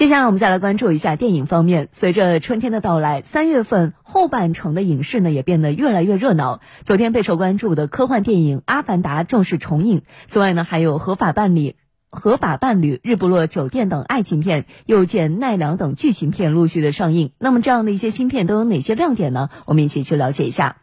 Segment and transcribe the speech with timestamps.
[0.00, 1.88] 接下来我们再来关注一下电影方面。
[1.90, 6.62] 随着春天的到来，三月份后半程的影视呢也变得越来越热闹。
[6.86, 10.00] 昨天备受关注的科幻电影《阿凡达》正式重映。
[10.26, 11.68] 此外呢，还有《合法伴侣》
[12.08, 17.32] 《合法伴侣》《日不落酒店》等爱情片，《又见奈良》等剧情片陆续的上映。
[17.38, 19.50] 那么这样的一些新片都有哪些亮点呢？
[19.66, 20.76] 我们一起去了解一下。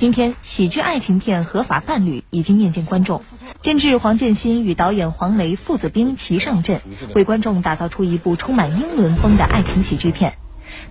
[0.00, 3.22] 今天，喜剧爱情片《合法伴侣》已经面见观众，
[3.58, 6.80] 监制黄建新与导演黄雷父子兵齐上阵，
[7.14, 10.38] 为观众打造出一部充满英伦风的爱情喜剧片。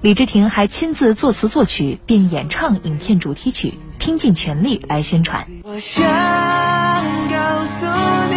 [0.01, 5.47] 李治廷还亲自作词作曲并演唱影片主题曲，拼尽全力来宣传。
[5.63, 7.87] 我想告诉
[8.29, 8.35] 你，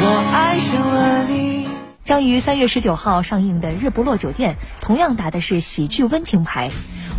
[0.00, 1.68] 我爱上了你。
[2.02, 6.72] 将于三月十九号上映的《日不落酒店》，同样打的是喜剧温情牌。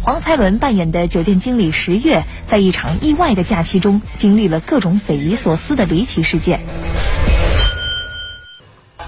[0.07, 6.61] 黄才伦扮演的酒店经理十月，在一场意外的假期中，经历了各种匪夷所思的离奇事件。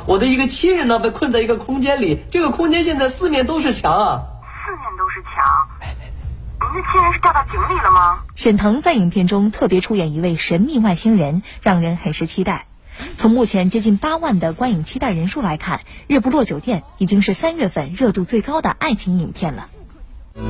[0.06, 4.24] 我的一个亲人呢，被困在一个空间里，这个空间现在四面都是墙啊！
[4.66, 5.42] 四面都是墙。
[6.74, 8.20] 您的亲人是掉到井里了吗？
[8.36, 12.66] 沈腾在影片中特别出演一位神秘外星人，让人很是期待。
[13.18, 15.78] 从目前接近八万的观影期待人数来看，
[16.08, 19.70] 《日不落酒店》已经是三月份热度最高的爱情影片了。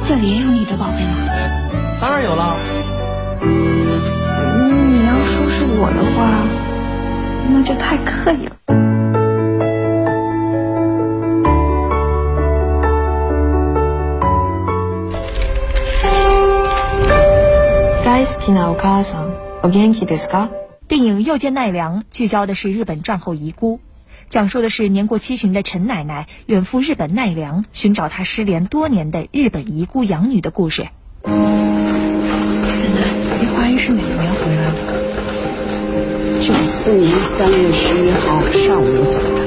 [0.07, 1.17] 这里也有你的宝贝吗？
[2.01, 2.57] 当然有了。
[3.41, 6.45] 你要说是我的话，
[7.51, 8.57] 那就太刻意了。
[18.03, 20.49] 大好きなお母さん、お元気ですか？
[20.89, 23.81] 电影《又见奈良》聚焦的是日本战后遗孤。
[24.30, 30.88] 讲述的是年过七旬的陈奶奶远赴日本奈良寻找她失联多年的日本遗孤养女的故事。
[31.24, 31.36] 奶奶，
[33.42, 34.76] 你怀疑是哪年回来的？
[36.42, 39.40] 九四年三月十一号上午走的。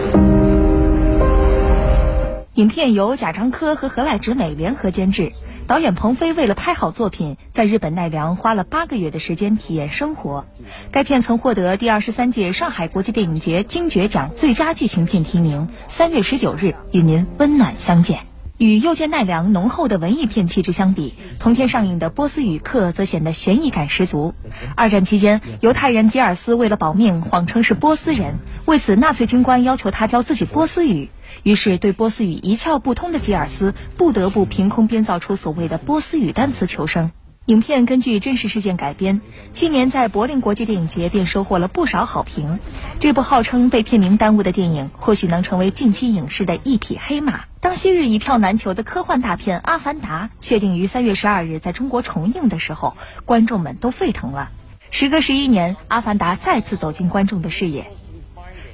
[2.55, 5.31] 影片由贾樟柯和何濑直美联合监制。
[5.73, 10.45] 导演彭飞为了拍好作品，在日本奈良花了八个月的时间体验生活。
[10.91, 15.71] 该片曾获得第二十三届上海国际电影节金爵奖最佳剧情片提名。
[15.89, 18.32] 三月十九日与您温暖相见。
[18.59, 24.35] 与《又见奈良》浓厚的文艺片气质相比，同天上映的《波斯语课》则显得悬疑感十足。
[24.77, 31.11] 二战期间，犹太人吉尔斯为了保命，谎称是波斯人，为此纳粹军官要求他教自己波斯语。
[31.43, 37.11] 于是，对波斯语一窍不通的吉尔斯不得不凭空编造出所谓的波斯语单词求生。
[37.47, 39.21] 影片根据真实事件改编，
[39.53, 42.61] 去年在柏林国际电影节便收获了不少好评。
[43.01, 47.41] 这部号称被片名耽误的电影，或许能成为近期影视的一匹黑马。
[47.59, 54.51] 当昔日一票难求的科幻大片《阿凡达》确定于三月十二日在中国重映的时候，观众们都沸腾了。
[54.91, 57.91] 时隔十一年，《阿凡达》再次走进观众的视野。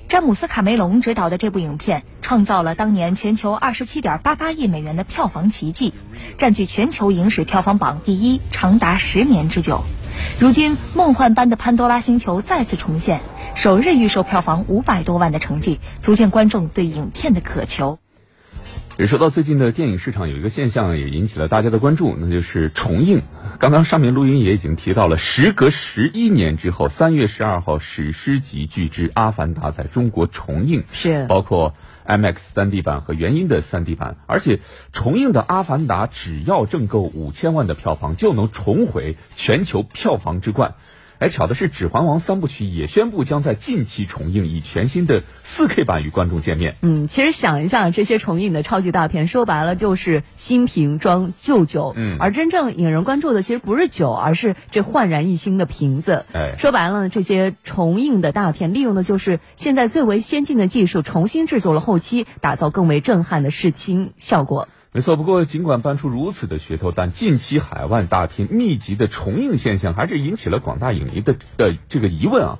[0.09, 5.93] 詹姆斯·卡梅隆执导的这部影片创造了当年全球二十七点八八亿美元的票房奇迹，
[6.39, 9.85] 占据全球影史票房榜第一长达十年之久。
[10.41, 13.21] 如今，梦幻般的潘多拉星球再次重现，
[13.55, 17.99] 首日预售票房五百多万的成绩，足见观众对影片的渴求。
[18.98, 23.22] 也说到最近的电影市场，有一个现象也引起了大家的关注，那就是重映。
[23.60, 31.76] 刚刚上面录音也已经提到了，时隔十一年之后，三月十二号史诗级巨制《阿凡达》在中国重映，是包括
[32.09, 34.59] IMAX 三 D 版和原音的三 D 版，而且
[34.91, 40.75] 重映的《阿凡达》只要挣够五千万的票房，就能重回全球票房之冠。
[41.19, 46.77] 哎，巧的是，《指环王》三部曲也宣布将在近期重映，以全新的 4K 版与观众见面。
[46.81, 51.93] 嗯，其实想一下，这些重映的超级大片，说白了就是新瓶装旧酒。
[51.97, 56.25] 嗯，而真正引人关注的，其实不是酒，而是这焕然一新的瓶子。
[56.33, 64.69] 哎，说白了，这些重映的大片，利用的就是现在最为先进的技术，重新制作了后期，打造更为震撼的视听效果。
[64.91, 72.59] 没错，不过尽管搬出如此的噱头，但近期海外大片密集的重映现象，还是引起了广大影迷的呃这个疑问啊，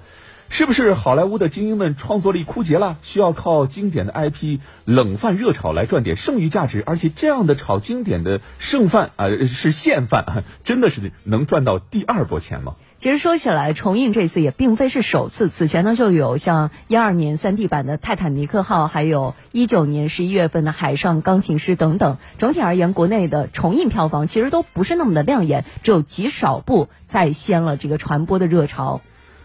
[0.51, 6.83] 是不是好莱坞的精英们创作力枯竭了，需要靠经典的 IP 冷饭热炒来赚点剩余价值？
[6.85, 12.77] 而且这样的炒经典的剩饭啊是现饭， 真的是能赚到第二波钱吗？
[13.01, 15.49] 其实说起来，重映这次也并非是首次。
[15.49, 22.19] 此前呢，就有像一二年三 D 版的《泰坦尼克号》，还有一九年十一月份的《海上钢琴师》等等。
[22.39, 29.01] 整体而言，国内的重映票房其实都不是那么的亮眼，只有极少部再掀了这个传播的热潮。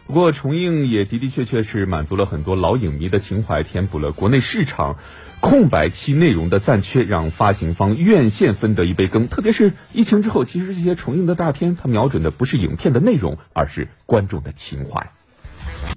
[0.07, 4.97] 不过，重映也的的确确是满足了很多老影迷的情怀，填补了国内市场
[5.43, 9.27] 空白期内容的暂缺，让发行方院线分得一杯羹。
[9.27, 15.11] 特别是疫情之后，其实这些重映的大片，它瞄准的不是影片的内容，而是观众的情怀。